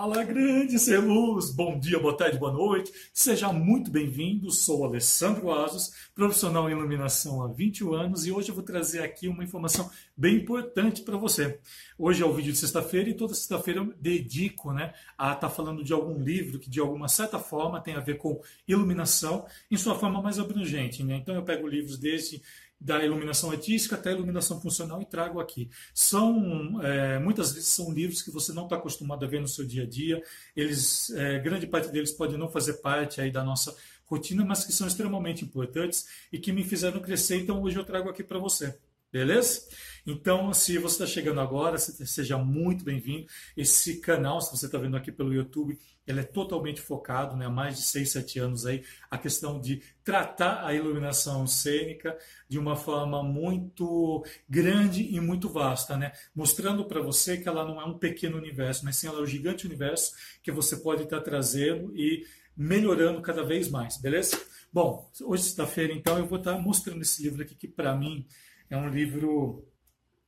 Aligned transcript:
Fala, 0.00 0.24
grande 0.24 0.78
ser 0.78 0.96
luz! 0.96 1.50
Bom 1.50 1.78
dia, 1.78 1.98
boa 1.98 2.16
tarde, 2.16 2.38
boa 2.38 2.50
noite. 2.50 2.90
Seja 3.12 3.52
muito 3.52 3.90
bem-vindo. 3.90 4.50
Sou 4.50 4.82
Alessandro 4.82 5.52
Asos, 5.52 5.92
profissional 6.14 6.70
em 6.70 6.72
iluminação 6.72 7.42
há 7.42 7.48
21 7.48 7.92
anos 7.92 8.24
e 8.24 8.32
hoje 8.32 8.48
eu 8.48 8.54
vou 8.54 8.64
trazer 8.64 9.02
aqui 9.02 9.28
uma 9.28 9.44
informação 9.44 9.90
bem 10.16 10.36
importante 10.36 11.02
para 11.02 11.18
você. 11.18 11.60
Hoje 11.98 12.22
é 12.22 12.24
o 12.24 12.32
vídeo 12.32 12.50
de 12.50 12.58
sexta-feira 12.58 13.10
e 13.10 13.14
toda 13.14 13.34
sexta-feira 13.34 13.80
eu 13.80 13.92
dedico 14.00 14.72
né, 14.72 14.94
a 15.18 15.34
estar 15.34 15.48
tá 15.48 15.50
falando 15.50 15.84
de 15.84 15.92
algum 15.92 16.18
livro 16.18 16.58
que 16.58 16.70
de 16.70 16.80
alguma 16.80 17.06
certa 17.06 17.38
forma 17.38 17.78
tem 17.78 17.94
a 17.94 18.00
ver 18.00 18.16
com 18.16 18.40
iluminação 18.66 19.44
em 19.70 19.76
sua 19.76 19.94
forma 19.94 20.22
mais 20.22 20.38
abrangente. 20.38 21.04
Né? 21.04 21.16
Então 21.16 21.34
eu 21.34 21.42
pego 21.42 21.68
livros 21.68 21.98
desde 21.98 22.40
da 22.80 23.04
iluminação 23.04 23.50
artística 23.50 23.94
até 23.94 24.10
a 24.10 24.12
iluminação 24.12 24.60
funcional 24.60 25.02
e 25.02 25.04
trago 25.04 25.38
aqui. 25.38 25.68
São 25.92 26.80
é, 26.82 27.18
muitas 27.18 27.52
vezes 27.52 27.68
são 27.68 27.92
livros 27.92 28.22
que 28.22 28.30
você 28.30 28.52
não 28.52 28.64
está 28.64 28.76
acostumado 28.76 29.24
a 29.24 29.28
ver 29.28 29.40
no 29.40 29.48
seu 29.48 29.66
dia 29.66 29.82
a 29.82 29.86
dia. 29.86 30.22
Eles, 30.56 31.10
é, 31.10 31.38
grande 31.38 31.66
parte 31.66 31.90
deles 31.90 32.12
pode 32.12 32.36
não 32.38 32.48
fazer 32.48 32.74
parte 32.74 33.20
aí 33.20 33.30
da 33.30 33.44
nossa 33.44 33.76
rotina, 34.06 34.44
mas 34.44 34.64
que 34.64 34.72
são 34.72 34.86
extremamente 34.86 35.44
importantes 35.44 36.06
e 36.32 36.38
que 36.38 36.52
me 36.52 36.64
fizeram 36.64 37.00
crescer. 37.00 37.36
Então 37.36 37.62
hoje 37.62 37.78
eu 37.78 37.84
trago 37.84 38.08
aqui 38.08 38.24
para 38.24 38.38
você. 38.38 38.76
Beleza? 39.12 39.62
Então, 40.06 40.52
se 40.54 40.78
você 40.78 41.02
está 41.02 41.06
chegando 41.06 41.40
agora, 41.40 41.76
seja 41.78 42.38
muito 42.38 42.84
bem-vindo. 42.84 43.26
Esse 43.56 44.00
canal, 44.00 44.40
se 44.40 44.56
você 44.56 44.66
está 44.66 44.78
vendo 44.78 44.96
aqui 44.96 45.10
pelo 45.10 45.34
YouTube, 45.34 45.76
ele 46.06 46.20
é 46.20 46.24
totalmente 46.24 46.80
focado, 46.80 47.36
né, 47.36 47.46
há 47.46 47.50
mais 47.50 47.76
de 47.76 47.82
6, 47.82 48.10
7 48.10 48.38
anos 48.38 48.66
aí, 48.66 48.82
a 49.10 49.18
questão 49.18 49.60
de 49.60 49.82
tratar 50.04 50.64
a 50.64 50.74
iluminação 50.74 51.46
cênica 51.46 52.16
de 52.48 52.58
uma 52.58 52.76
forma 52.76 53.22
muito 53.22 54.24
grande 54.48 55.02
e 55.14 55.20
muito 55.20 55.48
vasta, 55.48 55.96
né? 55.96 56.12
mostrando 56.34 56.84
para 56.84 57.00
você 57.00 57.36
que 57.36 57.48
ela 57.48 57.64
não 57.64 57.80
é 57.80 57.84
um 57.84 57.98
pequeno 57.98 58.36
universo, 58.36 58.84
mas 58.84 58.96
sim 58.96 59.06
ela 59.06 59.18
é 59.18 59.22
um 59.22 59.26
gigante 59.26 59.66
universo 59.66 60.12
que 60.42 60.50
você 60.50 60.76
pode 60.76 61.04
estar 61.04 61.18
tá 61.18 61.22
trazendo 61.22 61.94
e 61.96 62.24
melhorando 62.56 63.22
cada 63.22 63.44
vez 63.44 63.68
mais, 63.68 63.96
beleza? 63.96 64.40
Bom, 64.72 65.10
hoje 65.22 65.44
sexta-feira, 65.44 65.92
então, 65.92 66.18
eu 66.18 66.26
vou 66.26 66.38
estar 66.38 66.54
tá 66.54 66.60
mostrando 66.60 67.02
esse 67.02 67.22
livro 67.22 67.42
aqui 67.42 67.54
que, 67.54 67.68
para 67.68 67.94
mim, 67.94 68.26
é 68.70 68.76
um 68.76 68.88
livro 68.88 69.66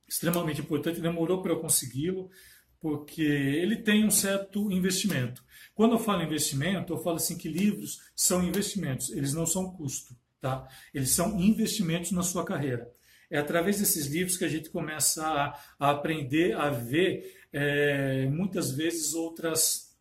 extremamente 0.07 0.61
importante, 0.61 1.01
demorou 1.01 1.41
para 1.41 1.53
eu 1.53 1.59
consegui-lo, 1.59 2.29
porque 2.79 3.21
ele 3.21 3.77
tem 3.77 4.05
um 4.05 4.11
certo 4.11 4.71
investimento. 4.71 5.43
Quando 5.73 5.93
eu 5.93 5.99
falo 5.99 6.21
investimento, 6.21 6.93
eu 6.93 6.97
falo 6.97 7.15
assim 7.15 7.37
que 7.37 7.47
livros 7.47 8.01
são 8.15 8.43
investimentos, 8.43 9.09
eles 9.11 9.33
não 9.33 9.45
são 9.45 9.71
custo, 9.71 10.15
tá? 10.39 10.67
Eles 10.93 11.09
são 11.11 11.39
investimentos 11.39 12.11
na 12.11 12.21
sua 12.21 12.45
carreira. 12.45 12.91
É 13.31 13.39
através 13.39 13.79
desses 13.79 14.05
livros 14.07 14.37
que 14.37 14.45
a 14.45 14.49
gente 14.49 14.69
começa 14.69 15.25
a, 15.25 15.59
a 15.79 15.89
aprender 15.91 16.53
a 16.55 16.69
ver 16.69 17.47
é, 17.51 18.27
muitas 18.27 18.71
vezes 18.71 19.13
outras 19.13 19.93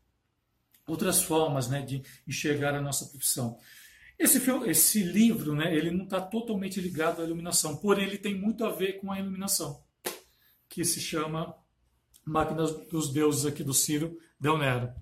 outras 0.87 1.23
formas 1.23 1.69
né, 1.69 1.81
de 1.81 2.03
enxergar 2.27 2.75
a 2.75 2.81
nossa 2.81 3.07
profissão. 3.07 3.57
Esse, 4.23 4.39
filme, 4.39 4.70
esse 4.70 5.03
livro, 5.03 5.53
né, 5.53 5.77
ele 5.77 5.91
não 5.91 6.05
está 6.05 6.20
totalmente 6.20 6.81
ligado 6.81 7.20
à 7.20 7.25
iluminação, 7.25 7.77
porém 7.77 8.06
ele 8.06 8.17
tem 8.17 8.33
muito 8.33 8.64
a 8.64 8.70
ver 8.70 9.01
com 9.01 9.11
a 9.11 9.19
iluminação, 9.19 9.83
que 10.69 10.84
se 10.84 11.01
chama 11.01 11.53
Máquinas 12.25 12.70
dos 12.87 13.12
Deuses 13.12 13.45
aqui 13.45 13.64
do 13.64 13.75
Ciro 13.75 14.17
Del 14.39 14.56
Nero. 14.56 14.92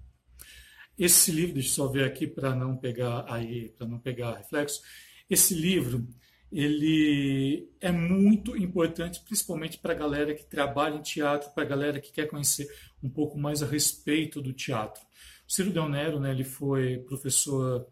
Esse 0.98 1.30
livro, 1.30 1.52
deixa 1.52 1.68
eu 1.68 1.74
só 1.74 1.86
ver 1.86 2.04
aqui 2.04 2.26
para 2.26 2.54
não 2.54 2.78
pegar 2.78 3.26
aí, 3.28 3.68
para 3.76 3.86
não 3.86 3.98
pegar 3.98 4.38
reflexo. 4.38 4.80
Esse 5.28 5.52
livro, 5.52 6.08
ele 6.50 7.70
é 7.78 7.92
muito 7.92 8.56
importante, 8.56 9.20
principalmente 9.20 9.76
para 9.76 9.92
a 9.92 9.96
galera 9.96 10.34
que 10.34 10.46
trabalha 10.46 10.96
em 10.96 11.02
teatro, 11.02 11.50
para 11.50 11.64
a 11.64 11.66
galera 11.66 12.00
que 12.00 12.10
quer 12.10 12.26
conhecer 12.26 12.66
um 13.02 13.10
pouco 13.10 13.38
mais 13.38 13.62
a 13.62 13.66
respeito 13.66 14.40
do 14.40 14.54
teatro. 14.54 15.02
O 15.46 15.52
Ciro 15.52 15.70
Del 15.70 15.90
Nero, 15.90 16.18
né, 16.18 16.30
ele 16.30 16.42
foi 16.42 16.96
professor 17.00 17.86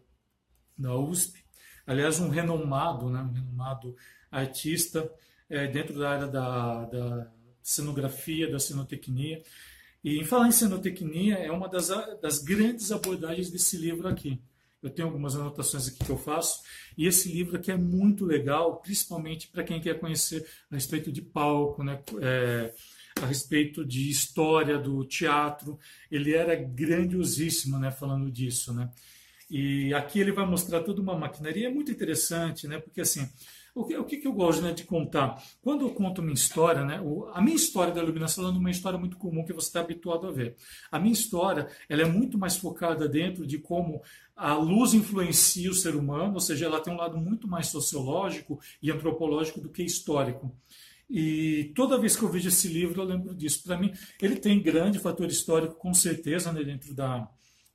da 0.79 0.95
USP. 0.95 1.43
Aliás, 1.85 2.19
um 2.19 2.29
renomado, 2.29 3.09
né, 3.09 3.19
um 3.21 3.31
renomado 3.31 3.95
artista 4.31 5.11
é, 5.49 5.67
dentro 5.67 5.97
da 5.97 6.09
área 6.09 6.27
da, 6.27 6.85
da 6.85 7.31
cenografia, 7.61 8.49
da 8.49 8.59
cenotecnia. 8.59 9.41
E 10.03 10.17
em 10.17 10.23
falar 10.23 10.47
em 10.47 10.51
cenotecnia, 10.51 11.35
é 11.35 11.51
uma 11.51 11.67
das, 11.67 11.89
das 12.21 12.39
grandes 12.39 12.91
abordagens 12.91 13.49
desse 13.49 13.77
livro 13.77 14.07
aqui. 14.07 14.41
Eu 14.81 14.89
tenho 14.89 15.09
algumas 15.09 15.35
anotações 15.35 15.89
aqui 15.89 16.05
que 16.05 16.09
eu 16.09 16.17
faço, 16.17 16.61
e 16.97 17.05
esse 17.05 17.29
livro 17.29 17.57
aqui 17.57 17.69
é 17.69 17.75
muito 17.75 18.25
legal, 18.25 18.77
principalmente 18.77 19.49
para 19.49 19.63
quem 19.63 19.81
quer 19.81 19.99
conhecer 19.99 20.47
a 20.71 20.75
respeito 20.75 21.11
de 21.11 21.21
palco, 21.21 21.83
né? 21.83 22.01
É, 22.21 22.73
a 23.21 23.25
respeito 23.25 23.83
de 23.83 24.09
história 24.09 24.77
do 24.77 25.03
teatro. 25.03 25.77
Ele 26.09 26.33
era 26.33 26.55
grandiosíssimo, 26.55 27.77
né? 27.77 27.91
Falando 27.91 28.31
disso, 28.31 28.73
né? 28.73 28.89
E 29.49 29.93
aqui 29.93 30.19
ele 30.19 30.31
vai 30.31 30.45
mostrar 30.45 30.81
toda 30.81 31.01
uma 31.01 31.17
maquinaria, 31.17 31.67
é 31.67 31.71
muito 31.71 31.91
interessante, 31.91 32.67
né? 32.67 32.79
Porque 32.79 33.01
assim, 33.01 33.27
o 33.73 33.83
que, 33.83 33.97
o 33.97 34.03
que 34.03 34.27
eu 34.27 34.33
gosto 34.33 34.61
né, 34.61 34.73
de 34.73 34.83
contar? 34.83 35.41
Quando 35.61 35.85
eu 35.85 35.89
conto 35.91 36.21
minha 36.21 36.33
história, 36.33 36.83
né, 36.83 36.99
o, 37.01 37.29
a 37.33 37.41
minha 37.41 37.55
história 37.55 37.93
da 37.93 38.01
iluminação 38.01 38.45
é 38.45 38.49
uma 38.49 38.69
história 38.69 38.99
muito 38.99 39.17
comum 39.17 39.43
que 39.43 39.53
você 39.53 39.67
está 39.67 39.79
habituado 39.79 40.27
a 40.27 40.31
ver. 40.31 40.55
A 40.91 40.99
minha 40.99 41.13
história 41.13 41.67
ela 41.87 42.01
é 42.01 42.05
muito 42.05 42.37
mais 42.37 42.57
focada 42.57 43.07
dentro 43.07 43.45
de 43.45 43.57
como 43.57 44.01
a 44.35 44.53
luz 44.53 44.93
influencia 44.93 45.69
o 45.69 45.73
ser 45.73 45.95
humano, 45.95 46.35
ou 46.35 46.39
seja, 46.39 46.65
ela 46.65 46.79
tem 46.79 46.93
um 46.93 46.97
lado 46.97 47.17
muito 47.17 47.47
mais 47.47 47.67
sociológico 47.67 48.59
e 48.81 48.91
antropológico 48.91 49.59
do 49.59 49.69
que 49.69 49.83
histórico. 49.83 50.53
E 51.09 51.71
toda 51.75 51.97
vez 51.97 52.15
que 52.15 52.23
eu 52.23 52.29
vejo 52.29 52.49
esse 52.49 52.67
livro, 52.67 53.01
eu 53.01 53.05
lembro 53.05 53.33
disso. 53.33 53.63
Para 53.63 53.77
mim, 53.77 53.91
ele 54.21 54.35
tem 54.35 54.61
grande 54.61 54.99
fator 54.99 55.27
histórico, 55.27 55.75
com 55.75 55.93
certeza, 55.93 56.53
né, 56.53 56.63
dentro 56.63 56.93
da, 56.93 57.27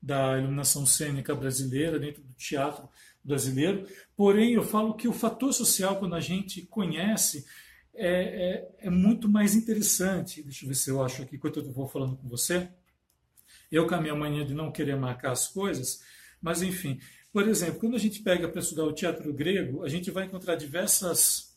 da 0.05 0.39
iluminação 0.39 0.85
cênica 0.85 1.35
brasileira, 1.35 1.99
dentro 1.99 2.23
do 2.23 2.35
teatro 2.35 2.87
brasileiro. 3.25 3.89
Porém, 4.15 4.53
eu 4.53 4.63
falo 4.63 4.95
que 4.95 5.09
o 5.09 5.13
fator 5.15 5.53
social, 5.55 5.97
quando 5.99 6.15
a 6.15 6.21
gente 6.21 6.61
conhece, 6.67 7.47
é, 7.95 8.69
é, 8.81 8.87
é 8.87 8.91
muito 8.91 9.31
mais 9.31 9.55
interessante. 9.55 10.43
Deixa 10.43 10.65
eu 10.65 10.69
ver 10.69 10.75
se 10.75 10.91
eu 10.91 11.03
acho 11.03 11.23
aqui, 11.23 11.37
enquanto 11.37 11.61
eu 11.61 11.73
vou 11.73 11.89
falando 11.89 12.17
com 12.17 12.29
você. 12.29 12.69
Eu, 13.73 13.87
com 13.87 13.95
a 13.95 14.01
minha 14.01 14.15
mania 14.15 14.45
de 14.45 14.53
não 14.53 14.71
querer 14.71 14.95
marcar 14.95 15.33
as 15.33 15.49
coisas, 15.49 16.03
mas 16.41 16.61
enfim. 16.61 17.01
Por 17.33 17.49
exemplo, 17.49 17.81
quando 17.81 17.97
a 17.97 17.99
gente 17.99 18.21
pega 18.21 18.47
para 18.47 18.61
estudar 18.61 18.85
o 18.85 18.93
teatro 18.93 19.33
grego, 19.33 19.85
a 19.85 19.89
gente 19.89 20.11
vai 20.11 20.27
encontrar 20.27 20.55
diversas, 20.55 21.57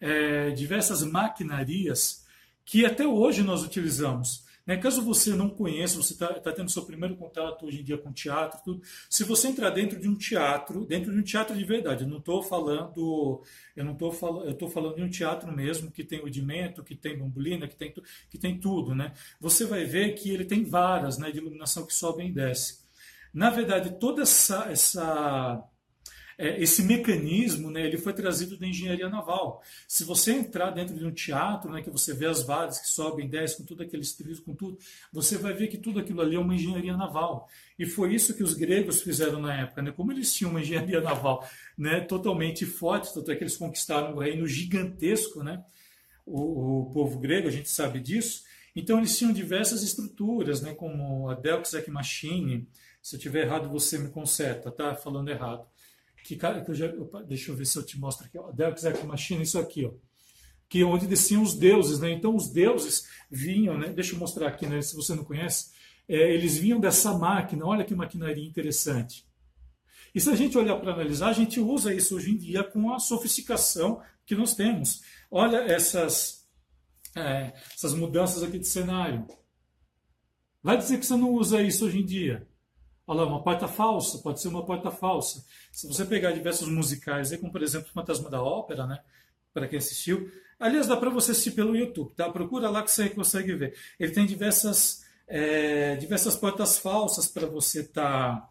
é, 0.00 0.50
diversas 0.50 1.02
maquinarias 1.02 2.24
que 2.64 2.86
até 2.86 3.06
hoje 3.06 3.42
nós 3.42 3.62
utilizamos. 3.62 4.41
Né? 4.66 4.76
Caso 4.76 5.02
você 5.02 5.34
não 5.34 5.50
conheça, 5.50 5.96
você 5.96 6.12
está 6.12 6.28
tá 6.34 6.52
tendo 6.52 6.70
seu 6.70 6.84
primeiro 6.84 7.16
contato 7.16 7.66
hoje 7.66 7.80
em 7.80 7.84
dia 7.84 7.98
com 7.98 8.12
teatro, 8.12 8.60
tudo, 8.64 8.82
se 9.10 9.24
você 9.24 9.48
entrar 9.48 9.70
dentro 9.70 9.98
de 10.00 10.08
um 10.08 10.14
teatro, 10.14 10.84
dentro 10.86 11.12
de 11.12 11.18
um 11.18 11.22
teatro 11.22 11.56
de 11.56 11.64
verdade, 11.64 12.04
eu 12.04 12.08
não 12.08 12.18
estou 12.18 12.42
falando, 12.42 13.42
eu 13.76 13.84
não 13.84 13.92
estou 13.92 14.12
falando, 14.12 14.44
eu 14.44 14.52
estou 14.52 14.68
falando 14.68 14.96
de 14.96 15.02
um 15.02 15.10
teatro 15.10 15.50
mesmo 15.52 15.90
que 15.90 16.04
tem 16.04 16.20
rudimento, 16.20 16.84
que 16.84 16.94
tem 16.94 17.18
bambolina, 17.18 17.66
que 17.66 17.76
tem, 17.76 17.92
que 18.30 18.38
tem 18.38 18.58
tudo, 18.58 18.94
né? 18.94 19.12
Você 19.40 19.64
vai 19.66 19.84
ver 19.84 20.14
que 20.14 20.30
ele 20.30 20.44
tem 20.44 20.64
varas, 20.64 21.18
né, 21.18 21.30
de 21.30 21.38
iluminação 21.38 21.84
que 21.86 21.94
sobem 21.94 22.28
e 22.28 22.32
descem. 22.32 22.76
Na 23.32 23.50
verdade, 23.50 23.98
toda 23.98 24.22
essa, 24.22 24.66
essa 24.70 25.64
esse 26.38 26.82
mecanismo 26.82 27.70
né, 27.70 27.86
ele 27.86 27.98
foi 27.98 28.12
trazido 28.12 28.56
da 28.56 28.66
engenharia 28.66 29.08
naval. 29.08 29.62
Se 29.86 30.04
você 30.04 30.32
entrar 30.32 30.70
dentro 30.70 30.96
de 30.96 31.04
um 31.04 31.10
teatro, 31.10 31.70
né, 31.70 31.82
que 31.82 31.90
você 31.90 32.14
vê 32.14 32.26
as 32.26 32.42
varas 32.42 32.78
que 32.78 32.88
sobem, 32.88 33.28
descem, 33.28 33.58
com 33.58 33.64
tudo 33.64 33.82
aqueles 33.82 34.12
trilhos, 34.14 34.40
com 34.40 34.54
tudo, 34.54 34.78
você 35.12 35.36
vai 35.36 35.52
ver 35.52 35.68
que 35.68 35.76
tudo 35.76 36.00
aquilo 36.00 36.20
ali 36.20 36.36
é 36.36 36.38
uma 36.38 36.54
engenharia 36.54 36.96
naval. 36.96 37.48
E 37.78 37.86
foi 37.86 38.14
isso 38.14 38.34
que 38.34 38.42
os 38.42 38.54
gregos 38.54 39.02
fizeram 39.02 39.40
na 39.40 39.54
época. 39.60 39.82
Né? 39.82 39.92
Como 39.92 40.12
eles 40.12 40.32
tinham 40.34 40.50
uma 40.50 40.60
engenharia 40.60 41.00
naval 41.02 41.48
né, 41.76 42.00
totalmente 42.00 42.64
forte, 42.64 43.12
tanto 43.12 43.30
é 43.30 43.36
que 43.36 43.42
eles 43.42 43.56
conquistaram 43.56 44.14
um 44.14 44.18
reino 44.18 44.46
gigantesco, 44.46 45.42
né? 45.42 45.62
o, 46.26 46.80
o 46.80 46.90
povo 46.92 47.18
grego, 47.18 47.48
a 47.48 47.50
gente 47.50 47.68
sabe 47.68 48.00
disso. 48.00 48.44
Então 48.74 48.98
eles 48.98 49.16
tinham 49.16 49.32
diversas 49.32 49.82
estruturas, 49.82 50.62
né, 50.62 50.74
como 50.74 51.28
a 51.28 51.34
Delx 51.34 51.72
Machine. 51.88 52.66
Se 53.02 53.16
eu 53.16 53.20
tiver 53.20 53.44
errado, 53.44 53.68
você 53.68 53.98
me 53.98 54.08
conserta, 54.08 54.70
tá? 54.70 54.94
Falando 54.94 55.28
errado 55.28 55.66
que, 56.22 56.36
que 56.36 56.70
eu 56.70 56.74
já, 56.74 56.86
opa, 56.86 57.22
deixa 57.22 57.50
eu 57.50 57.56
ver 57.56 57.66
se 57.66 57.76
eu 57.76 57.82
te 57.82 57.98
mostro 57.98 58.26
aqui, 58.26 58.38
ó, 58.38 58.50
Deus 58.50 58.84
Ex 58.84 59.02
Machina, 59.04 59.42
isso 59.42 59.58
aqui, 59.58 59.84
ó, 59.84 59.92
que 60.68 60.82
onde 60.84 61.06
desciam 61.06 61.42
os 61.42 61.54
deuses, 61.54 62.00
né? 62.00 62.10
Então 62.10 62.34
os 62.34 62.48
deuses 62.48 63.06
vinham, 63.30 63.76
né? 63.76 63.90
Deixa 63.90 64.14
eu 64.14 64.18
mostrar 64.18 64.48
aqui, 64.48 64.66
né? 64.66 64.80
Se 64.80 64.96
você 64.96 65.14
não 65.14 65.22
conhece, 65.22 65.70
é, 66.08 66.32
eles 66.32 66.56
vinham 66.56 66.80
dessa 66.80 67.12
máquina. 67.12 67.66
Olha 67.66 67.84
que 67.84 67.94
maquinaria 67.94 68.48
interessante. 68.48 69.26
E 70.14 70.20
se 70.20 70.30
a 70.30 70.34
gente 70.34 70.56
olhar 70.56 70.76
para 70.76 70.94
analisar, 70.94 71.28
a 71.28 71.32
gente 71.34 71.60
usa 71.60 71.92
isso 71.92 72.16
hoje 72.16 72.30
em 72.30 72.36
dia 72.38 72.64
com 72.64 72.92
a 72.92 72.98
sofisticação 72.98 74.02
que 74.24 74.34
nós 74.34 74.54
temos. 74.54 75.02
Olha 75.30 75.58
essas, 75.58 76.46
é, 77.14 77.52
essas 77.74 77.92
mudanças 77.92 78.42
aqui 78.42 78.58
de 78.58 78.66
cenário. 78.66 79.26
Vai 80.62 80.78
dizer 80.78 80.98
que 80.98 81.04
você 81.04 81.16
não 81.16 81.32
usa 81.32 81.60
isso 81.60 81.84
hoje 81.84 81.98
em 81.98 82.04
dia? 82.04 82.48
Olha 83.06 83.22
lá, 83.22 83.26
uma 83.26 83.42
porta 83.42 83.66
falsa, 83.66 84.18
pode 84.18 84.40
ser 84.40 84.48
uma 84.48 84.64
porta 84.64 84.90
falsa. 84.90 85.44
Se 85.72 85.86
você 85.86 86.04
pegar 86.04 86.32
diversos 86.32 86.68
musicais, 86.68 87.34
como 87.36 87.50
por 87.50 87.62
exemplo 87.62 87.88
Fantasma 87.92 88.30
da 88.30 88.42
Ópera, 88.42 88.86
né? 88.86 89.00
Para 89.52 89.66
quem 89.68 89.78
assistiu. 89.78 90.30
Aliás, 90.58 90.86
dá 90.86 90.96
para 90.96 91.10
você 91.10 91.32
assistir 91.32 91.50
pelo 91.50 91.76
YouTube, 91.76 92.14
tá? 92.14 92.30
Procura 92.30 92.70
lá 92.70 92.82
que 92.82 92.90
você 92.90 93.10
consegue 93.10 93.54
ver. 93.54 93.74
Ele 93.98 94.12
tem 94.12 94.24
diversas 94.24 95.02
é, 95.26 95.96
diversas 95.96 96.36
portas 96.36 96.78
falsas 96.78 97.26
para 97.26 97.46
você 97.46 97.80
estar 97.80 98.36
tá, 98.36 98.50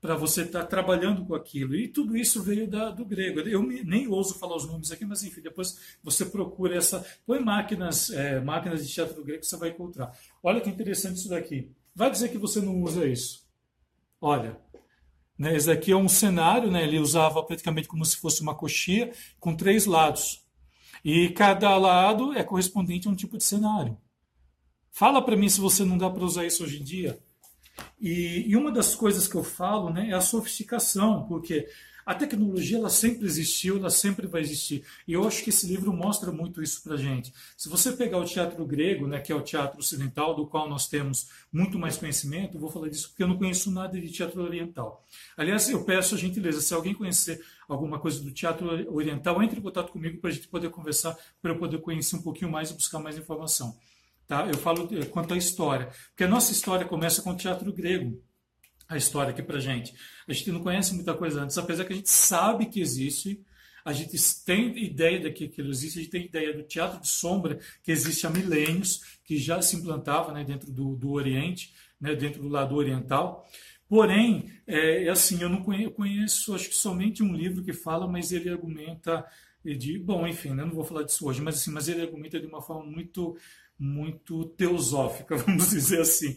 para 0.00 0.16
você 0.16 0.42
estar 0.42 0.60
tá 0.60 0.66
trabalhando 0.66 1.24
com 1.26 1.34
aquilo. 1.34 1.74
E 1.76 1.88
tudo 1.88 2.16
isso 2.16 2.42
veio 2.42 2.66
da, 2.66 2.90
do 2.90 3.04
grego. 3.04 3.40
Eu 3.40 3.62
nem 3.62 4.08
ouso 4.08 4.38
falar 4.38 4.56
os 4.56 4.66
nomes 4.66 4.90
aqui, 4.90 5.04
mas 5.04 5.22
enfim, 5.22 5.42
depois 5.42 5.98
você 6.02 6.24
procura 6.24 6.76
essa. 6.76 7.04
Põe 7.26 7.38
máquinas, 7.38 8.10
é, 8.10 8.40
máquinas 8.40 8.86
de 8.86 8.92
teatro 8.92 9.14
do 9.14 9.24
grego, 9.24 9.44
você 9.44 9.56
vai 9.56 9.68
encontrar. 9.68 10.16
Olha 10.42 10.60
que 10.60 10.70
interessante 10.70 11.16
isso 11.16 11.28
daqui. 11.28 11.70
Vai 11.94 12.10
dizer 12.10 12.30
que 12.30 12.38
você 12.38 12.60
não 12.60 12.80
usa 12.80 13.06
isso. 13.06 13.42
Olha, 14.24 14.56
né, 15.36 15.56
esse 15.56 15.68
aqui 15.68 15.90
é 15.90 15.96
um 15.96 16.08
cenário, 16.08 16.70
né, 16.70 16.84
ele 16.84 17.00
usava 17.00 17.42
praticamente 17.42 17.88
como 17.88 18.04
se 18.04 18.16
fosse 18.16 18.40
uma 18.40 18.54
coxia, 18.54 19.12
com 19.40 19.56
três 19.56 19.84
lados. 19.84 20.46
E 21.04 21.30
cada 21.30 21.76
lado 21.76 22.32
é 22.32 22.44
correspondente 22.44 23.08
a 23.08 23.10
um 23.10 23.16
tipo 23.16 23.36
de 23.36 23.42
cenário. 23.42 23.98
Fala 24.92 25.20
para 25.20 25.34
mim 25.34 25.48
se 25.48 25.60
você 25.60 25.84
não 25.84 25.98
dá 25.98 26.08
para 26.08 26.22
usar 26.22 26.46
isso 26.46 26.62
hoje 26.62 26.80
em 26.80 26.84
dia. 26.84 27.18
E, 28.00 28.48
e, 28.48 28.54
uma 28.54 28.70
das 28.70 28.94
coisas 28.94 29.26
que 29.26 29.34
eu 29.34 29.42
falo 29.42 29.90
né, 29.90 30.10
é 30.10 30.12
a 30.12 30.20
sofisticação, 30.20 31.26
porque 31.26 31.66
a 32.04 32.14
tecnologia 32.14 32.78
ela 32.78 32.90
sempre 32.90 33.24
existiu, 33.24 33.76
ela 33.76 33.90
sempre 33.90 34.26
vai 34.26 34.40
existir. 34.40 34.84
E 35.06 35.12
eu 35.12 35.26
acho 35.26 35.42
que 35.42 35.50
esse 35.50 35.66
livro 35.66 35.92
mostra 35.92 36.32
muito 36.32 36.62
isso 36.62 36.82
para 36.82 36.96
gente. 36.96 37.32
Se 37.56 37.68
você 37.68 37.92
pegar 37.92 38.18
o 38.18 38.24
teatro 38.24 38.64
grego, 38.66 39.06
né, 39.06 39.20
que 39.20 39.32
é 39.32 39.34
o 39.34 39.42
teatro 39.42 39.78
ocidental, 39.78 40.34
do 40.34 40.46
qual 40.46 40.68
nós 40.68 40.88
temos 40.88 41.28
muito 41.52 41.78
mais 41.78 41.96
conhecimento, 41.96 42.58
vou 42.58 42.70
falar 42.70 42.88
disso 42.88 43.08
porque 43.08 43.22
eu 43.22 43.28
não 43.28 43.38
conheço 43.38 43.70
nada 43.70 44.00
de 44.00 44.10
teatro 44.10 44.42
oriental. 44.42 45.06
Aliás, 45.36 45.68
eu 45.68 45.84
peço 45.84 46.14
a 46.14 46.18
gentileza, 46.18 46.60
se 46.60 46.74
alguém 46.74 46.94
conhecer 46.94 47.40
alguma 47.68 47.98
coisa 47.98 48.20
do 48.20 48.30
teatro 48.30 48.68
oriental, 48.92 49.42
entre 49.42 49.58
em 49.58 49.62
contato 49.62 49.92
comigo 49.92 50.18
para 50.18 50.30
a 50.30 50.32
gente 50.32 50.48
poder 50.48 50.70
conversar, 50.70 51.16
para 51.40 51.52
eu 51.52 51.58
poder 51.58 51.78
conhecer 51.78 52.16
um 52.16 52.22
pouquinho 52.22 52.50
mais 52.50 52.70
e 52.70 52.74
buscar 52.74 52.98
mais 52.98 53.16
informação. 53.16 53.76
Tá? 54.26 54.46
Eu 54.46 54.56
falo 54.56 54.88
quanto 55.10 55.34
à 55.34 55.36
história, 55.36 55.90
porque 56.08 56.24
a 56.24 56.28
nossa 56.28 56.52
história 56.52 56.86
começa 56.86 57.22
com 57.22 57.30
o 57.30 57.36
teatro 57.36 57.72
grego. 57.72 58.22
A 58.92 58.96
história 58.98 59.30
aqui 59.30 59.42
para 59.42 59.58
gente. 59.58 59.94
A 60.28 60.32
gente 60.34 60.52
não 60.52 60.60
conhece 60.60 60.94
muita 60.94 61.14
coisa 61.14 61.42
antes, 61.42 61.56
apesar 61.56 61.86
que 61.86 61.94
a 61.94 61.96
gente 61.96 62.10
sabe 62.10 62.66
que 62.66 62.78
existe, 62.78 63.42
a 63.82 63.92
gente 63.92 64.18
tem 64.44 64.84
ideia 64.84 65.18
de 65.18 65.30
que 65.30 65.50
existe, 65.62 65.98
a 65.98 66.02
gente 66.02 66.10
tem 66.10 66.26
ideia 66.26 66.52
do 66.52 66.62
teatro 66.62 67.00
de 67.00 67.08
sombra 67.08 67.58
que 67.82 67.90
existe 67.90 68.26
há 68.26 68.30
milênios, 68.30 69.18
que 69.24 69.38
já 69.38 69.62
se 69.62 69.76
implantava 69.76 70.30
né, 70.32 70.44
dentro 70.44 70.70
do, 70.70 70.94
do 70.94 71.10
Oriente, 71.12 71.72
né, 71.98 72.14
dentro 72.14 72.42
do 72.42 72.48
lado 72.48 72.74
oriental. 72.76 73.48
Porém, 73.88 74.52
é, 74.66 75.04
é 75.04 75.08
assim, 75.08 75.40
eu 75.40 75.48
não 75.48 75.62
conheço, 75.62 75.84
eu 75.84 75.92
conheço, 75.92 76.54
acho 76.54 76.68
que 76.68 76.76
somente 76.76 77.22
um 77.22 77.34
livro 77.34 77.64
que 77.64 77.72
fala, 77.72 78.06
mas 78.06 78.30
ele 78.30 78.50
argumenta 78.50 79.24
de, 79.64 79.98
bom, 79.98 80.26
enfim, 80.26 80.50
né, 80.50 80.66
não 80.66 80.74
vou 80.74 80.84
falar 80.84 81.04
disso 81.04 81.26
hoje, 81.26 81.40
mas 81.40 81.56
assim, 81.56 81.70
mas 81.70 81.88
ele 81.88 82.02
argumenta 82.02 82.38
de 82.38 82.46
uma 82.46 82.60
forma 82.60 82.84
muito 82.84 83.38
muito 83.78 84.44
teosófica, 84.50 85.34
vamos 85.44 85.70
dizer 85.70 86.02
assim. 86.02 86.36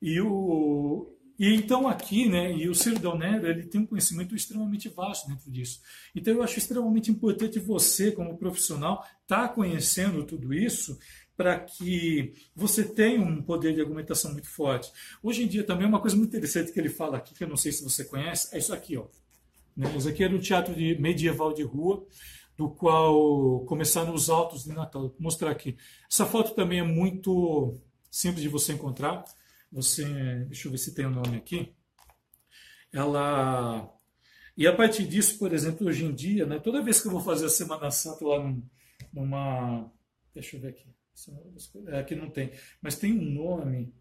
E, 0.00 0.20
o, 0.20 1.15
e 1.38 1.54
então 1.54 1.88
aqui, 1.88 2.28
né, 2.28 2.52
e 2.52 2.68
o 2.68 2.74
Ciro 2.74 3.16
Nero, 3.16 3.46
ele 3.46 3.64
tem 3.64 3.80
um 3.80 3.86
conhecimento 3.86 4.34
extremamente 4.34 4.88
vasto 4.88 5.28
dentro 5.28 5.50
disso. 5.50 5.80
Então 6.14 6.34
eu 6.34 6.42
acho 6.42 6.58
extremamente 6.58 7.10
importante 7.10 7.58
você, 7.58 8.10
como 8.12 8.38
profissional, 8.38 9.04
estar 9.22 9.48
tá 9.48 9.54
conhecendo 9.54 10.24
tudo 10.24 10.54
isso 10.54 10.98
para 11.36 11.58
que 11.60 12.32
você 12.54 12.82
tenha 12.82 13.20
um 13.20 13.42
poder 13.42 13.74
de 13.74 13.80
argumentação 13.80 14.32
muito 14.32 14.48
forte. 14.48 14.90
Hoje 15.22 15.44
em 15.44 15.46
dia 15.46 15.62
também 15.62 15.86
uma 15.86 16.00
coisa 16.00 16.16
muito 16.16 16.30
interessante 16.30 16.72
que 16.72 16.80
ele 16.80 16.88
fala 16.88 17.18
aqui, 17.18 17.34
que 17.34 17.44
eu 17.44 17.48
não 17.48 17.56
sei 17.56 17.72
se 17.72 17.84
você 17.84 18.04
conhece, 18.04 18.54
é 18.54 18.58
isso 18.58 18.72
aqui, 18.72 18.96
ó. 18.96 19.04
Né? 19.76 19.94
Isso 19.96 20.08
aqui 20.08 20.24
era 20.24 20.34
um 20.34 20.40
teatro 20.40 20.74
de 20.74 20.98
medieval 20.98 21.52
de 21.52 21.62
rua, 21.62 22.06
do 22.56 22.70
qual 22.70 23.60
começaram 23.66 24.14
os 24.14 24.30
altos 24.30 24.64
de 24.64 24.72
Natal. 24.72 25.02
Vou 25.02 25.14
mostrar 25.18 25.50
aqui. 25.50 25.76
Essa 26.10 26.24
foto 26.24 26.54
também 26.54 26.78
é 26.78 26.82
muito 26.82 27.74
simples 28.10 28.42
de 28.42 28.48
você 28.48 28.72
encontrar. 28.72 29.24
Você, 29.76 30.06
deixa 30.46 30.68
eu 30.68 30.72
ver 30.72 30.78
se 30.78 30.94
tem 30.94 31.04
o 31.04 31.10
um 31.10 31.12
nome 31.12 31.36
aqui. 31.36 31.76
Ela 32.90 33.92
e 34.56 34.66
a 34.66 34.74
partir 34.74 35.06
disso, 35.06 35.38
por 35.38 35.52
exemplo, 35.52 35.86
hoje 35.86 36.02
em 36.02 36.14
dia, 36.14 36.46
né, 36.46 36.58
toda 36.58 36.82
vez 36.82 36.98
que 36.98 37.08
eu 37.08 37.12
vou 37.12 37.20
fazer 37.20 37.44
a 37.44 37.50
Semana 37.50 37.90
Santa 37.90 38.26
lá 38.26 38.38
numa, 39.12 39.92
deixa 40.32 40.56
eu 40.56 40.60
ver 40.62 40.68
aqui, 40.68 40.88
é, 41.88 42.00
aqui 42.00 42.14
não 42.14 42.30
tem, 42.30 42.52
mas 42.80 42.96
tem 42.96 43.12
um 43.12 43.22
nome 43.22 43.94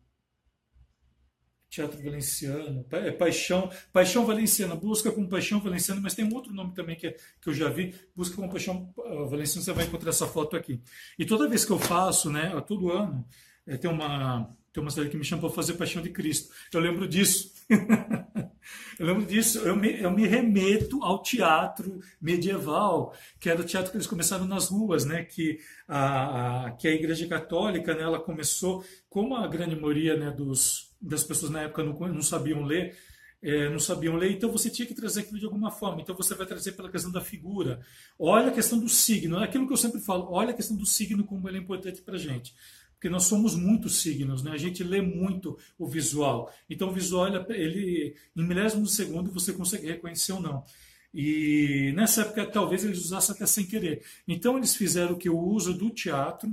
teatro 1.69 2.01
valenciano, 2.01 2.85
é 2.89 3.11
paixão, 3.11 3.69
paixão 3.91 4.25
valenciana, 4.25 4.77
busca 4.77 5.11
com 5.11 5.27
paixão 5.27 5.59
valenciana, 5.59 5.99
mas 5.99 6.15
tem 6.15 6.23
um 6.23 6.33
outro 6.33 6.53
nome 6.53 6.73
também 6.73 6.95
que, 6.95 7.07
é, 7.07 7.17
que 7.41 7.49
eu 7.49 7.53
já 7.53 7.67
vi, 7.67 7.93
busca 8.15 8.37
com 8.37 8.47
paixão 8.47 8.93
uh, 8.95 9.27
valenciana, 9.27 9.65
você 9.65 9.73
vai 9.73 9.83
encontrar 9.83 10.11
essa 10.11 10.25
foto 10.25 10.55
aqui. 10.55 10.81
E 11.19 11.25
toda 11.25 11.49
vez 11.49 11.65
que 11.65 11.71
eu 11.71 11.79
faço, 11.79 12.31
né, 12.31 12.49
todo 12.65 12.93
ano, 12.93 13.27
é, 13.67 13.75
tem 13.75 13.91
uma 13.91 14.55
tem 14.75 14.83
uma 14.83 14.91
cidade 14.91 15.09
que 15.09 15.15
me 15.15 15.23
chama 15.23 15.41
para 15.41 15.51
fazer 15.51 15.75
Paixão 15.75 16.01
de 16.01 16.09
Cristo. 16.09 16.53
Eu 16.73 16.81
lembro 16.81 17.07
disso. 17.07 17.53
eu 18.99 19.05
lembro 19.05 19.25
disso. 19.25 19.59
Eu 19.59 19.73
me, 19.73 20.01
eu 20.01 20.11
me 20.11 20.27
remeto 20.27 21.01
ao 21.01 21.23
teatro 21.23 22.01
medieval, 22.21 23.15
que 23.39 23.49
era 23.49 23.61
o 23.61 23.63
teatro 23.63 23.89
que 23.89 23.95
eles 23.95 24.05
começaram 24.05 24.45
nas 24.45 24.67
ruas, 24.67 25.05
né? 25.05 25.23
Que 25.23 25.59
a, 25.87 26.65
a 26.65 26.71
que 26.71 26.89
a 26.89 26.91
Igreja 26.91 27.25
Católica, 27.25 27.95
né? 27.95 28.03
Ela 28.03 28.19
começou, 28.19 28.83
como 29.09 29.37
a 29.37 29.47
grande 29.47 29.77
maioria 29.77 30.17
né, 30.17 30.29
dos 30.29 30.93
das 31.01 31.23
pessoas 31.23 31.51
na 31.51 31.61
época 31.61 31.81
não, 31.81 31.93
não 31.93 32.21
sabiam 32.21 32.63
ler, 32.63 32.97
é, 33.41 33.69
não 33.69 33.79
sabiam 33.79 34.15
ler, 34.15 34.31
então 34.31 34.51
você 34.51 34.69
tinha 34.69 34.87
que 34.87 34.95
trazer 34.95 35.21
aquilo 35.21 35.39
de 35.39 35.45
alguma 35.45 35.71
forma. 35.71 36.01
Então 36.01 36.15
você 36.15 36.35
vai 36.35 36.45
trazer 36.45 36.73
pela 36.73 36.91
questão 36.91 37.11
da 37.13 37.21
figura. 37.21 37.79
Olha 38.19 38.47
a 38.47 38.51
questão 38.51 38.77
do 38.77 38.89
signo, 38.89 39.39
é 39.39 39.45
aquilo 39.45 39.67
que 39.67 39.73
eu 39.73 39.77
sempre 39.77 40.01
falo, 40.01 40.27
olha 40.31 40.49
a 40.49 40.53
questão 40.53 40.75
do 40.75 40.85
signo 40.85 41.23
como 41.23 41.47
ele 41.47 41.59
é 41.59 41.61
importante 41.61 42.01
para 42.01 42.15
a 42.15 42.19
gente. 42.19 42.53
Porque 43.05 43.13
nós 43.13 43.25
somos 43.25 43.53
muitos 43.53 44.01
signos, 44.01 44.41
né? 44.41 44.49
a 44.49 44.57
gente 44.57 44.83
lê 44.83 44.99
muito 44.99 45.59
o 45.77 45.85
visual. 45.85 46.51
Então 46.67 46.89
o 46.89 46.91
visual, 46.91 47.27
ele, 47.51 48.15
em 48.35 48.43
milésimos 48.43 48.89
de 48.89 48.95
segundo, 48.95 49.31
você 49.31 49.53
consegue 49.53 49.85
reconhecer 49.85 50.33
ou 50.33 50.41
não. 50.41 50.63
E 51.13 51.93
nessa 51.95 52.21
época, 52.21 52.47
talvez 52.47 52.83
eles 52.83 52.97
usassem 52.97 53.35
até 53.35 53.45
sem 53.45 53.63
querer. 53.63 54.03
Então 54.27 54.57
eles 54.57 54.75
fizeram 54.75 55.13
que 55.19 55.29
o 55.29 55.37
uso 55.37 55.71
do 55.71 55.91
teatro, 55.91 56.51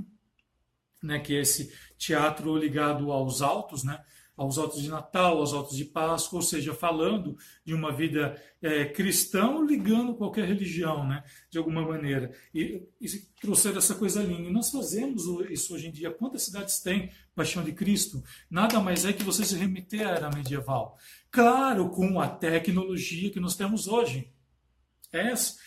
né, 1.01 1.17
que 1.17 1.35
é 1.35 1.41
esse 1.41 1.73
teatro 1.97 2.55
ligado 2.55 3.11
aos 3.11 3.41
altos, 3.41 3.83
né, 3.83 3.99
aos 4.35 4.57
autos 4.57 4.81
de 4.81 4.89
Natal, 4.89 5.37
aos 5.37 5.53
autos 5.53 5.77
de 5.77 5.85
Páscoa, 5.85 6.37
ou 6.37 6.41
seja, 6.41 6.73
falando 6.73 7.37
de 7.63 7.73
uma 7.73 7.91
vida 7.91 8.41
é, 8.61 8.85
cristã 8.85 9.63
ligando 9.63 10.15
qualquer 10.15 10.45
religião, 10.45 11.07
né, 11.07 11.23
de 11.49 11.57
alguma 11.57 11.85
maneira. 11.85 12.31
E, 12.53 12.83
e 12.99 13.07
trouxeram 13.39 13.77
essa 13.77 13.95
coisa 13.95 14.23
linda. 14.23 14.49
E 14.49 14.53
nós 14.53 14.71
fazemos 14.71 15.23
isso 15.49 15.75
hoje 15.75 15.87
em 15.87 15.91
dia. 15.91 16.11
Quantas 16.11 16.43
cidades 16.43 16.79
têm 16.79 17.11
Paixão 17.35 17.63
de 17.63 17.73
Cristo? 17.73 18.23
Nada 18.49 18.79
mais 18.79 19.05
é 19.05 19.13
que 19.13 19.23
você 19.23 19.45
se 19.45 19.55
remeter 19.55 20.07
à 20.07 20.11
era 20.11 20.31
medieval. 20.31 20.97
Claro, 21.29 21.89
com 21.89 22.19
a 22.19 22.27
tecnologia 22.27 23.29
que 23.29 23.39
nós 23.39 23.55
temos 23.55 23.87
hoje. 23.87 24.31
Esse, 25.11 25.57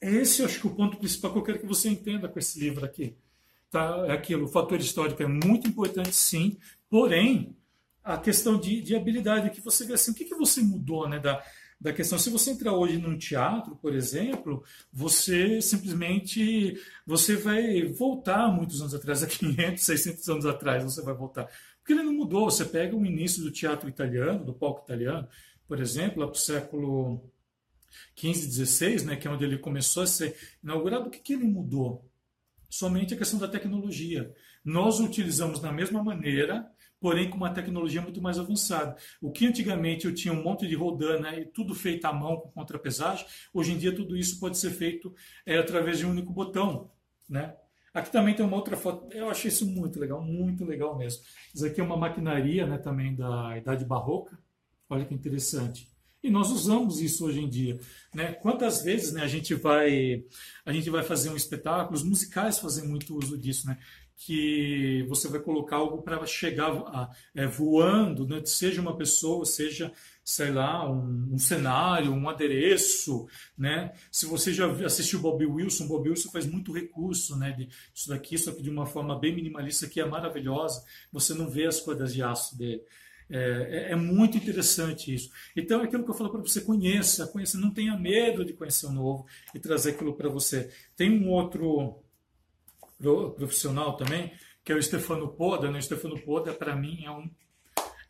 esse 0.00 0.42
eu 0.42 0.46
acho 0.46 0.60
que 0.60 0.66
é 0.66 0.70
o 0.70 0.74
ponto 0.74 0.98
principal 0.98 1.32
que 1.32 1.38
eu 1.38 1.42
quero 1.42 1.60
que 1.60 1.66
você 1.66 1.88
entenda 1.88 2.28
com 2.28 2.38
esse 2.38 2.60
livro 2.60 2.84
aqui. 2.84 3.16
Tá? 3.70 4.04
É 4.06 4.12
aquilo, 4.12 4.44
o 4.44 4.48
fator 4.48 4.78
histórico 4.78 5.22
é 5.22 5.26
muito 5.26 5.66
importante, 5.66 6.14
sim, 6.14 6.58
porém, 6.88 7.56
a 8.04 8.18
questão 8.18 8.60
de, 8.60 8.82
de 8.82 8.94
habilidade, 8.94 9.50
que 9.50 9.62
você 9.62 9.86
vê 9.86 9.94
assim, 9.94 10.10
o 10.10 10.14
que, 10.14 10.26
que 10.26 10.34
você 10.34 10.60
mudou 10.60 11.08
né, 11.08 11.18
da, 11.18 11.42
da 11.80 11.92
questão. 11.92 12.18
Se 12.18 12.28
você 12.28 12.50
entrar 12.50 12.74
hoje 12.74 12.98
num 12.98 13.16
teatro, 13.16 13.76
por 13.76 13.94
exemplo, 13.94 14.62
você 14.92 15.60
simplesmente 15.62 16.78
você 17.06 17.34
vai 17.34 17.82
voltar 17.84 18.48
muitos 18.48 18.80
anos 18.80 18.94
atrás, 18.94 19.22
a 19.22 19.26
500, 19.26 19.82
600 19.82 20.28
anos 20.28 20.46
atrás, 20.46 20.84
você 20.84 21.02
vai 21.02 21.14
voltar. 21.14 21.48
Porque 21.78 21.94
ele 21.94 22.02
não 22.02 22.12
mudou. 22.12 22.50
Você 22.50 22.64
pega 22.64 22.94
o 22.94 23.04
início 23.04 23.42
do 23.42 23.50
teatro 23.50 23.88
italiano, 23.88 24.44
do 24.44 24.52
palco 24.52 24.84
italiano, 24.84 25.26
por 25.66 25.80
exemplo, 25.80 26.20
lá 26.20 26.26
para 26.26 26.36
o 26.36 26.38
século 26.38 27.30
15, 28.16 28.46
16, 28.46 29.04
né, 29.04 29.16
que 29.16 29.26
é 29.26 29.30
onde 29.30 29.44
ele 29.44 29.58
começou 29.58 30.02
a 30.02 30.06
ser 30.06 30.36
inaugurado, 30.62 31.08
o 31.08 31.10
que, 31.10 31.20
que 31.20 31.32
ele 31.32 31.44
mudou? 31.44 32.04
Somente 32.68 33.14
a 33.14 33.16
questão 33.16 33.38
da 33.38 33.48
tecnologia. 33.48 34.34
Nós 34.64 35.00
utilizamos 35.00 35.60
da 35.60 35.72
mesma 35.72 36.02
maneira 36.02 36.70
porém 37.04 37.28
com 37.28 37.36
uma 37.36 37.52
tecnologia 37.52 38.00
muito 38.00 38.22
mais 38.22 38.38
avançada. 38.38 38.96
O 39.20 39.30
que 39.30 39.46
antigamente 39.46 40.06
eu 40.06 40.14
tinha 40.14 40.32
um 40.32 40.42
monte 40.42 40.66
de 40.66 40.74
rodana 40.74 41.38
e 41.38 41.44
tudo 41.44 41.74
feito 41.74 42.06
à 42.06 42.12
mão 42.14 42.38
com 42.38 42.48
contrapesagem, 42.48 43.26
hoje 43.52 43.72
em 43.72 43.76
dia 43.76 43.94
tudo 43.94 44.16
isso 44.16 44.40
pode 44.40 44.56
ser 44.56 44.70
feito 44.70 45.14
é, 45.44 45.58
através 45.58 45.98
de 45.98 46.06
um 46.06 46.12
único 46.12 46.32
botão. 46.32 46.90
Né? 47.28 47.54
Aqui 47.92 48.10
também 48.10 48.34
tem 48.34 48.46
uma 48.46 48.56
outra 48.56 48.74
foto, 48.74 49.14
eu 49.14 49.28
achei 49.28 49.50
isso 49.50 49.66
muito 49.66 50.00
legal, 50.00 50.22
muito 50.22 50.64
legal 50.64 50.96
mesmo. 50.96 51.22
Isso 51.54 51.66
aqui 51.66 51.78
é 51.78 51.84
uma 51.84 51.98
maquinaria 51.98 52.66
né, 52.66 52.78
também 52.78 53.14
da 53.14 53.54
Idade 53.58 53.84
Barroca, 53.84 54.38
olha 54.88 55.04
que 55.04 55.12
interessante. 55.12 55.92
E 56.22 56.30
nós 56.30 56.50
usamos 56.50 57.02
isso 57.02 57.26
hoje 57.26 57.42
em 57.42 57.48
dia. 57.50 57.78
Né? 58.14 58.32
Quantas 58.32 58.82
vezes 58.82 59.12
né, 59.12 59.22
a, 59.22 59.28
gente 59.28 59.54
vai, 59.54 60.24
a 60.64 60.72
gente 60.72 60.88
vai 60.88 61.02
fazer 61.02 61.28
um 61.28 61.36
espetáculo, 61.36 61.94
os 61.94 62.02
musicais 62.02 62.58
fazem 62.58 62.88
muito 62.88 63.14
uso 63.14 63.36
disso. 63.36 63.66
Né? 63.66 63.76
Que 64.16 65.04
você 65.08 65.28
vai 65.28 65.40
colocar 65.40 65.76
algo 65.76 66.02
para 66.02 66.24
chegar 66.26 66.70
a, 66.70 67.10
é, 67.34 67.46
voando, 67.46 68.26
né? 68.26 68.40
seja 68.44 68.80
uma 68.80 68.96
pessoa, 68.96 69.44
seja, 69.44 69.92
sei 70.24 70.50
lá, 70.50 70.88
um, 70.88 71.30
um, 71.32 71.38
cenário, 71.38 72.12
um 72.12 72.28
adereço, 72.28 73.26
né? 73.58 73.92
Se 74.10 74.26
você 74.26 74.52
já 74.52 74.70
assistiu 74.84 75.18
Bob 75.18 75.44
Wilson, 75.44 75.88
Bob 75.88 76.08
Wilson 76.08 76.30
faz 76.30 76.46
muito 76.46 76.72
recurso, 76.72 77.36
né? 77.36 77.52
De, 77.52 77.68
isso 77.94 78.08
daqui, 78.08 78.38
só 78.38 78.52
que 78.52 78.62
de 78.62 78.70
uma 78.70 78.86
forma 78.86 79.18
bem 79.18 79.34
minimalista, 79.34 79.88
que 79.88 80.00
é 80.00 80.04
maravilhosa. 80.06 80.84
Você 81.12 81.34
não 81.34 81.48
vê 81.50 81.66
as 81.66 81.80
cordas 81.80 82.14
de 82.14 82.22
aço 82.22 82.56
dele. 82.56 82.82
É, 83.28 83.88
é, 83.88 83.92
é, 83.92 83.96
muito 83.96 84.36
interessante 84.36 85.14
isso. 85.14 85.30
Então, 85.56 85.80
é 85.80 85.84
aquilo 85.84 86.04
que 86.04 86.10
eu 86.10 86.14
falo 86.14 86.30
para 86.30 86.40
você, 86.40 86.60
conheça, 86.60 87.26
conheça, 87.26 87.58
não 87.58 87.70
tenha 87.70 87.96
medo 87.96 88.44
de 88.44 88.52
conhecer 88.52 88.86
o 88.86 88.92
novo 88.92 89.26
e 89.54 89.58
trazer 89.58 89.90
aquilo 89.92 90.14
para 90.14 90.28
você. 90.28 90.70
Tem 90.94 91.10
um 91.10 91.30
outro 91.30 92.03
profissional 93.36 93.96
também, 93.96 94.32
que 94.64 94.72
é 94.72 94.74
o 94.74 94.82
Stefano 94.82 95.28
Poda. 95.28 95.70
Né? 95.70 95.78
O 95.78 95.82
Stefano 95.82 96.18
Poda, 96.20 96.52
para 96.52 96.74
mim, 96.74 97.04
é 97.04 97.10
um, 97.10 97.30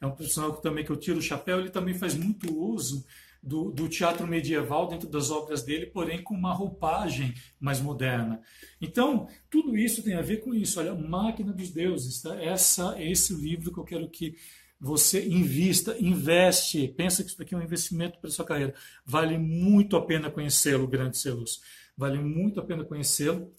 é 0.00 0.07
um 0.07 0.12
profissional 0.12 0.55
que, 0.55 0.62
também 0.62 0.85
que 0.85 0.91
eu 0.91 0.97
tiro 0.97 1.19
o 1.19 1.23
chapéu. 1.23 1.61
Ele 1.61 1.71
também 1.71 1.95
faz 1.95 2.14
muito 2.14 2.57
uso 2.57 3.05
do, 3.43 3.71
do, 3.71 3.88
teatro 3.88 4.26
medieval 4.26 4.88
dentro 4.88 5.09
das 5.09 5.31
obras 5.31 5.62
dele, 5.62 5.87
porém 5.87 6.23
com 6.23 6.35
uma 6.35 6.55
roupagem 6.55 7.35
mais 7.61 7.81
moderna. 7.81 8.41
Então, 8.81 9.29
tudo 9.50 9.76
isso 9.76 10.03
tem 10.03 10.14
a 10.14 10.23
ver 10.23 10.38
com 10.38 10.55
isso. 10.55 10.81
Olha, 10.81 10.95
Máquina 10.95 11.53
dos 11.53 11.71
Deuses. 11.71 12.23
Tá? 12.23 12.41
Essa, 12.43 13.00
esse 13.03 13.35
livro 13.35 13.73
que 13.73 13.79
eu 13.79 13.85
quero 13.85 14.09
que 14.09 14.35
você 14.81 15.26
invista, 15.26 15.97
investe, 15.99 16.88
pensa 16.88 17.23
que 17.23 17.31
isso 17.31 17.43
aqui 17.43 17.55
é 17.55 17.59
um 17.59 17.62
investimento 17.62 18.19
para 18.19 18.31
sua 18.31 18.45
carreira. 18.45 18.75
Vale 19.05 19.38
muito 19.38 19.97
a 19.97 20.05
pena 20.05 20.31
conhecê-lo, 20.31 20.87
Grande 20.87 21.17
Celus. 21.17 21.61
Vale 21.97 22.19
muito 22.19 22.61
a 22.61 22.64
pena 22.64 22.85
conhecê-lo. 22.85 23.53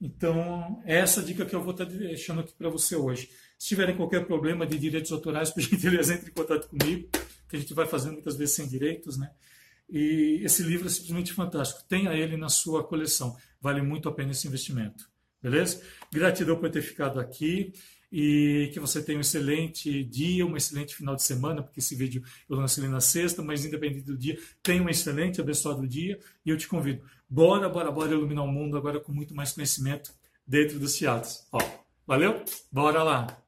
Então, 0.00 0.80
é 0.84 0.98
essa 0.98 1.22
dica 1.22 1.44
que 1.44 1.54
eu 1.54 1.62
vou 1.62 1.72
estar 1.72 1.84
deixando 1.84 2.40
aqui 2.40 2.52
para 2.56 2.68
você 2.68 2.94
hoje. 2.94 3.30
Se 3.58 3.68
tiverem 3.68 3.96
qualquer 3.96 4.24
problema 4.26 4.66
de 4.66 4.78
direitos 4.78 5.10
autorais, 5.10 5.50
por 5.52 5.60
gentileza, 5.60 6.14
entre 6.14 6.30
em 6.30 6.34
contato 6.34 6.68
comigo, 6.68 7.08
que 7.48 7.56
a 7.56 7.58
gente 7.58 7.74
vai 7.74 7.86
fazendo 7.86 8.12
muitas 8.12 8.36
vezes 8.36 8.54
sem 8.54 8.68
direitos, 8.68 9.18
né? 9.18 9.30
E 9.88 10.40
esse 10.44 10.62
livro 10.62 10.86
é 10.86 10.90
simplesmente 10.90 11.32
fantástico. 11.32 11.82
Tenha 11.88 12.12
ele 12.12 12.36
na 12.36 12.48
sua 12.48 12.84
coleção. 12.84 13.36
Vale 13.60 13.80
muito 13.80 14.08
a 14.08 14.12
pena 14.12 14.32
esse 14.32 14.46
investimento. 14.46 15.10
Beleza? 15.42 15.82
Gratidão 16.12 16.58
por 16.58 16.70
ter 16.70 16.82
ficado 16.82 17.18
aqui 17.18 17.72
e 18.10 18.70
que 18.72 18.80
você 18.80 19.02
tenha 19.02 19.18
um 19.18 19.20
excelente 19.20 20.02
dia, 20.04 20.44
um 20.44 20.56
excelente 20.56 20.94
final 20.94 21.14
de 21.14 21.22
semana, 21.22 21.62
porque 21.62 21.80
esse 21.80 21.94
vídeo 21.94 22.22
eu 22.48 22.56
lancei 22.56 22.86
na 22.88 23.00
sexta, 23.00 23.42
mas 23.42 23.64
independente 23.64 24.04
do 24.04 24.16
dia, 24.16 24.38
tenha 24.62 24.82
um 24.82 24.88
excelente, 24.88 25.40
abençoado 25.40 25.86
dia 25.86 26.18
e 26.44 26.50
eu 26.50 26.56
te 26.56 26.66
convido. 26.66 27.02
Bora, 27.28 27.68
bora, 27.68 27.90
bora 27.90 28.12
iluminar 28.12 28.44
o 28.44 28.48
mundo 28.48 28.76
agora 28.76 29.00
com 29.00 29.12
muito 29.12 29.34
mais 29.34 29.52
conhecimento 29.52 30.12
dentro 30.46 30.78
dos 30.78 30.94
teatros. 30.96 31.46
Ó, 31.52 31.58
valeu? 32.06 32.42
Bora 32.72 33.02
lá! 33.02 33.47